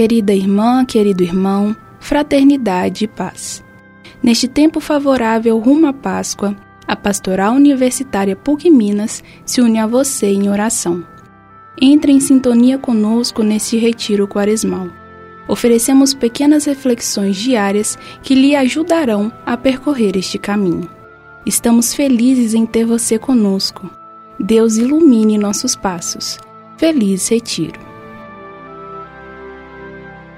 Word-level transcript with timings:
Querida 0.00 0.32
irmã, 0.32 0.82
querido 0.82 1.22
irmão, 1.22 1.76
fraternidade 1.98 3.04
e 3.04 3.06
paz. 3.06 3.62
Neste 4.22 4.48
tempo 4.48 4.80
favorável 4.80 5.58
rumo 5.58 5.88
à 5.88 5.92
Páscoa, 5.92 6.56
a 6.88 6.96
Pastoral 6.96 7.52
Universitária 7.52 8.34
PUC 8.34 8.70
Minas 8.70 9.22
se 9.44 9.60
une 9.60 9.78
a 9.78 9.86
você 9.86 10.28
em 10.28 10.48
oração. 10.48 11.04
Entre 11.78 12.12
em 12.12 12.18
sintonia 12.18 12.78
conosco 12.78 13.42
neste 13.42 13.76
retiro 13.76 14.26
quaresmal. 14.26 14.88
Oferecemos 15.46 16.14
pequenas 16.14 16.64
reflexões 16.64 17.36
diárias 17.36 17.98
que 18.22 18.34
lhe 18.34 18.56
ajudarão 18.56 19.30
a 19.44 19.54
percorrer 19.54 20.16
este 20.16 20.38
caminho. 20.38 20.88
Estamos 21.44 21.92
felizes 21.92 22.54
em 22.54 22.64
ter 22.64 22.86
você 22.86 23.18
conosco. 23.18 23.90
Deus 24.38 24.78
ilumine 24.78 25.36
nossos 25.36 25.76
passos. 25.76 26.38
Feliz 26.78 27.28
retiro. 27.28 27.89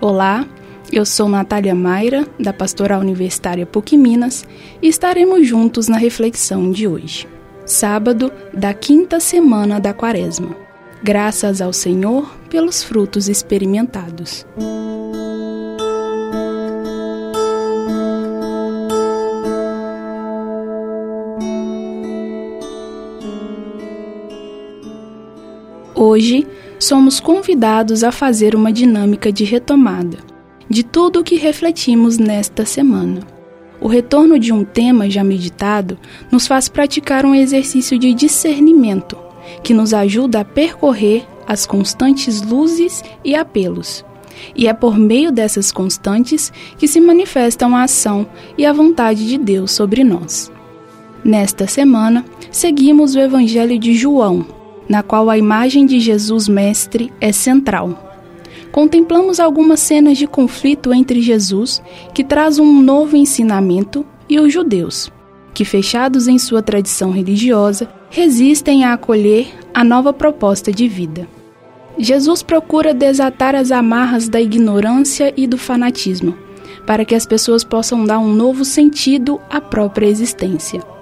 Olá, 0.00 0.46
eu 0.92 1.06
sou 1.06 1.26
Natália 1.26 1.74
Mayra, 1.74 2.26
da 2.38 2.52
Pastoral 2.52 3.00
Universitária 3.00 3.64
PUC 3.64 3.96
Minas, 3.96 4.46
e 4.82 4.88
estaremos 4.88 5.46
juntos 5.46 5.88
na 5.88 5.96
reflexão 5.96 6.70
de 6.70 6.86
hoje. 6.86 7.26
Sábado 7.64 8.30
da 8.52 8.74
quinta 8.74 9.18
semana 9.18 9.80
da 9.80 9.94
Quaresma. 9.94 10.54
Graças 11.02 11.62
ao 11.62 11.72
Senhor 11.72 12.30
pelos 12.50 12.82
frutos 12.82 13.26
experimentados. 13.26 14.46
Hoje, 25.98 26.46
somos 26.78 27.18
convidados 27.18 28.04
a 28.04 28.12
fazer 28.12 28.54
uma 28.54 28.70
dinâmica 28.70 29.32
de 29.32 29.44
retomada 29.44 30.18
de 30.68 30.82
tudo 30.82 31.20
o 31.20 31.24
que 31.24 31.36
refletimos 31.36 32.18
nesta 32.18 32.66
semana. 32.66 33.20
O 33.80 33.88
retorno 33.88 34.38
de 34.38 34.52
um 34.52 34.62
tema 34.62 35.08
já 35.08 35.24
meditado 35.24 35.98
nos 36.30 36.46
faz 36.46 36.68
praticar 36.68 37.24
um 37.24 37.34
exercício 37.34 37.98
de 37.98 38.12
discernimento 38.12 39.16
que 39.62 39.72
nos 39.72 39.94
ajuda 39.94 40.40
a 40.40 40.44
percorrer 40.44 41.24
as 41.46 41.64
constantes 41.64 42.42
luzes 42.42 43.02
e 43.24 43.34
apelos. 43.34 44.04
E 44.54 44.68
é 44.68 44.74
por 44.74 44.98
meio 44.98 45.32
dessas 45.32 45.72
constantes 45.72 46.52
que 46.76 46.86
se 46.86 47.00
manifestam 47.00 47.74
a 47.74 47.84
ação 47.84 48.26
e 48.58 48.66
a 48.66 48.72
vontade 48.72 49.26
de 49.26 49.38
Deus 49.38 49.70
sobre 49.72 50.04
nós. 50.04 50.52
Nesta 51.24 51.66
semana, 51.66 52.22
seguimos 52.50 53.14
o 53.14 53.18
Evangelho 53.18 53.78
de 53.78 53.94
João, 53.94 54.55
na 54.88 55.02
qual 55.02 55.28
a 55.28 55.38
imagem 55.38 55.86
de 55.86 56.00
Jesus 56.00 56.48
Mestre 56.48 57.12
é 57.20 57.32
central. 57.32 58.02
Contemplamos 58.72 59.40
algumas 59.40 59.80
cenas 59.80 60.18
de 60.18 60.26
conflito 60.26 60.92
entre 60.92 61.20
Jesus, 61.20 61.82
que 62.12 62.22
traz 62.22 62.58
um 62.58 62.82
novo 62.82 63.16
ensinamento, 63.16 64.04
e 64.28 64.40
os 64.40 64.52
judeus, 64.52 65.10
que, 65.54 65.64
fechados 65.64 66.28
em 66.28 66.38
sua 66.38 66.60
tradição 66.60 67.10
religiosa, 67.10 67.88
resistem 68.10 68.84
a 68.84 68.92
acolher 68.92 69.48
a 69.72 69.84
nova 69.84 70.12
proposta 70.12 70.72
de 70.72 70.88
vida. 70.88 71.28
Jesus 71.98 72.42
procura 72.42 72.92
desatar 72.92 73.54
as 73.54 73.70
amarras 73.70 74.28
da 74.28 74.40
ignorância 74.40 75.32
e 75.36 75.46
do 75.46 75.56
fanatismo, 75.56 76.36
para 76.86 77.04
que 77.04 77.14
as 77.14 77.24
pessoas 77.24 77.64
possam 77.64 78.04
dar 78.04 78.18
um 78.18 78.32
novo 78.32 78.64
sentido 78.64 79.40
à 79.48 79.60
própria 79.60 80.06
existência. 80.06 80.95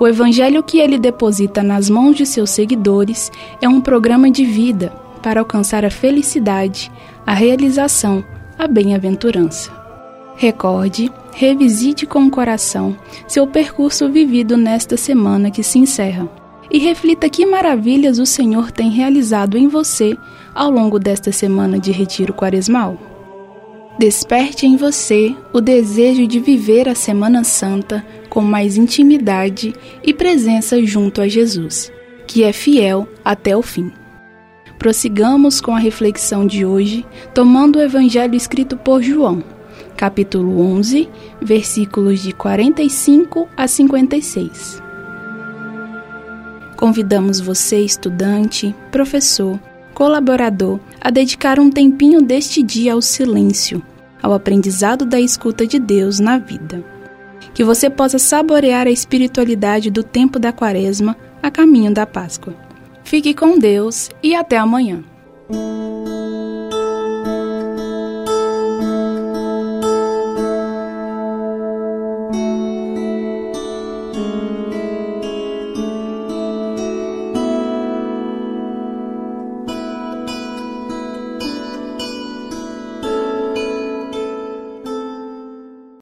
O 0.00 0.06
evangelho 0.06 0.62
que 0.62 0.78
ele 0.78 0.96
deposita 0.96 1.60
nas 1.60 1.90
mãos 1.90 2.14
de 2.14 2.24
seus 2.24 2.50
seguidores 2.50 3.32
é 3.60 3.68
um 3.68 3.80
programa 3.80 4.30
de 4.30 4.44
vida 4.44 4.92
para 5.20 5.40
alcançar 5.40 5.84
a 5.84 5.90
felicidade, 5.90 6.88
a 7.26 7.34
realização, 7.34 8.24
a 8.56 8.68
bem-aventurança. 8.68 9.72
Recorde, 10.36 11.10
revisite 11.32 12.06
com 12.06 12.24
o 12.24 12.30
coração 12.30 12.96
seu 13.26 13.44
percurso 13.44 14.08
vivido 14.08 14.56
nesta 14.56 14.96
semana 14.96 15.50
que 15.50 15.64
se 15.64 15.80
encerra 15.80 16.28
e 16.70 16.78
reflita 16.78 17.28
que 17.28 17.44
maravilhas 17.44 18.20
o 18.20 18.26
Senhor 18.26 18.70
tem 18.70 18.90
realizado 18.90 19.58
em 19.58 19.66
você 19.66 20.16
ao 20.54 20.70
longo 20.70 21.00
desta 21.00 21.32
semana 21.32 21.76
de 21.76 21.90
retiro 21.90 22.32
quaresmal. 22.32 23.17
Desperte 23.98 24.64
em 24.64 24.76
você 24.76 25.34
o 25.52 25.60
desejo 25.60 26.24
de 26.24 26.38
viver 26.38 26.88
a 26.88 26.94
Semana 26.94 27.42
Santa 27.42 28.06
com 28.30 28.40
mais 28.40 28.76
intimidade 28.76 29.74
e 30.04 30.14
presença 30.14 30.80
junto 30.86 31.20
a 31.20 31.26
Jesus, 31.26 31.90
que 32.24 32.44
é 32.44 32.52
fiel 32.52 33.08
até 33.24 33.56
o 33.56 33.62
fim. 33.62 33.90
Prossigamos 34.78 35.60
com 35.60 35.74
a 35.74 35.80
reflexão 35.80 36.46
de 36.46 36.64
hoje, 36.64 37.04
tomando 37.34 37.80
o 37.80 37.82
Evangelho 37.82 38.36
escrito 38.36 38.76
por 38.76 39.02
João, 39.02 39.42
capítulo 39.96 40.60
11, 40.60 41.08
versículos 41.42 42.22
de 42.22 42.32
45 42.32 43.48
a 43.56 43.66
56. 43.66 44.80
Convidamos 46.76 47.40
você, 47.40 47.80
estudante, 47.80 48.72
professor, 48.92 49.58
colaborador, 49.98 50.78
a 51.00 51.10
dedicar 51.10 51.58
um 51.58 51.68
tempinho 51.68 52.22
deste 52.22 52.62
dia 52.62 52.92
ao 52.92 53.02
silêncio, 53.02 53.82
ao 54.22 54.32
aprendizado 54.32 55.04
da 55.04 55.20
escuta 55.20 55.66
de 55.66 55.76
Deus 55.76 56.20
na 56.20 56.38
vida. 56.38 56.84
Que 57.52 57.64
você 57.64 57.90
possa 57.90 58.16
saborear 58.16 58.86
a 58.86 58.92
espiritualidade 58.92 59.90
do 59.90 60.04
tempo 60.04 60.38
da 60.38 60.52
Quaresma 60.52 61.16
a 61.42 61.50
caminho 61.50 61.92
da 61.92 62.06
Páscoa. 62.06 62.54
Fique 63.02 63.34
com 63.34 63.58
Deus 63.58 64.08
e 64.22 64.36
até 64.36 64.56
amanhã. 64.56 65.02